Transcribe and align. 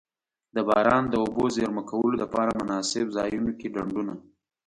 د 0.55 0.57
باران 0.67 1.03
د 1.09 1.13
اوبو 1.23 1.43
د 1.49 1.53
زیرمه 1.55 1.83
کولو 1.91 2.15
دپاره 2.23 2.51
مناسب 2.61 3.05
ځایونو 3.17 3.51
کی 3.59 3.67
ډنډونه. 3.75 4.13